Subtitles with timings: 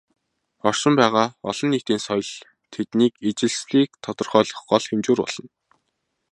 [0.67, 2.29] Оршин байгаа "олон нийтийн соёл"
[2.73, 5.47] тэдний ижилслийг тодорхойлох гол хэмжүүр болно.